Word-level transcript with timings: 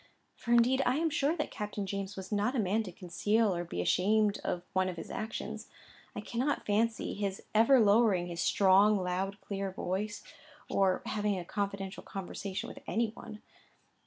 For, 0.35 0.51
indeed 0.51 0.81
I 0.83 0.95
am 0.97 1.11
sure 1.11 1.37
that 1.37 1.51
Captain 1.51 1.85
James 1.85 2.15
was 2.15 2.31
not 2.31 2.55
a 2.55 2.59
man 2.59 2.81
to 2.81 2.91
conceal 2.91 3.55
or 3.55 3.63
be 3.63 3.81
ashamed 3.83 4.39
of 4.43 4.63
one 4.73 4.89
of 4.89 4.95
his 4.97 5.11
actions. 5.11 5.67
I 6.15 6.21
cannot 6.21 6.65
fancy 6.65 7.13
his 7.13 7.43
ever 7.53 7.79
lowering 7.79 8.25
his 8.25 8.41
strong 8.41 8.97
loud 8.97 9.39
clear 9.41 9.69
voice, 9.71 10.23
or 10.67 11.03
having 11.05 11.37
a 11.37 11.45
confidental 11.45 12.01
conversation 12.01 12.67
with 12.67 12.79
any 12.87 13.09
one. 13.11 13.43